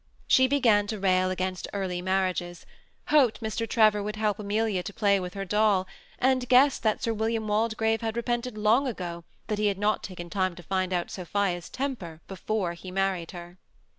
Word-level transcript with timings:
She 0.25 0.47
began 0.47 0.87
to 0.87 0.97
rail 0.97 1.29
against 1.29 1.67
early 1.73 2.01
mar 2.01 2.23
riages, 2.23 2.65
hoped 3.09 3.39
Mr. 3.39 3.69
Trevor 3.69 4.01
would 4.01 4.15
help 4.15 4.39
Amelia 4.39 4.81
to 4.81 4.93
play 4.95 5.19
with 5.19 5.35
her 5.35 5.45
doll, 5.45 5.85
and 6.17 6.49
guessed 6.49 6.81
that 6.81 7.03
Sir 7.03 7.13
William 7.13 7.47
Waldegrave 7.47 8.01
had 8.01 8.17
repented 8.17 8.57
long 8.57 8.87
ago 8.87 9.25
that 9.45 9.59
he 9.59 9.67
had 9.67 9.77
not 9.77 10.01
taken 10.01 10.27
time 10.27 10.55
to 10.55 10.63
find. 10.63 10.91
out 10.91 11.11
Sophia's 11.11 11.69
temper 11.69 12.19
before 12.27 12.73
he 12.73 12.89
married 12.89 13.29
her. 13.29 13.59